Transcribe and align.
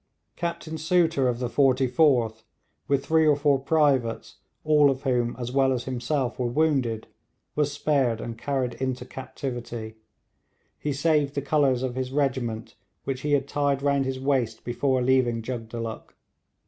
Captain 0.35 0.79
Souter 0.79 1.27
of 1.27 1.37
the 1.37 1.47
44th, 1.47 2.41
with 2.87 3.05
three 3.05 3.27
or 3.27 3.35
four 3.35 3.59
privates 3.59 4.37
all 4.63 4.89
of 4.89 5.03
whom 5.03 5.35
as 5.37 5.51
well 5.51 5.71
as 5.71 5.83
himself 5.83 6.39
were 6.39 6.47
wounded, 6.47 7.05
was 7.55 7.71
spared 7.71 8.19
and 8.19 8.35
carried 8.35 8.73
into 8.81 9.05
captivity; 9.05 9.97
he 10.79 10.91
saved 10.91 11.35
the 11.35 11.41
colours 11.43 11.83
of 11.83 11.93
his 11.93 12.11
regiment, 12.11 12.73
which 13.03 13.21
he 13.21 13.33
had 13.33 13.47
tied 13.47 13.83
round 13.83 14.05
his 14.05 14.19
waist 14.19 14.63
before 14.63 15.03
leaving 15.03 15.43
Jugdulluk. 15.43 16.15